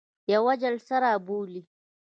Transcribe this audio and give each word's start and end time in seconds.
یوه 0.33 0.53
جلسه 0.61 0.95
را 1.03 1.13
بولي. 1.25 1.61